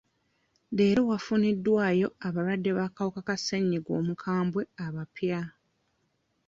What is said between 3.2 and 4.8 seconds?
ka ssenyiga omukambwe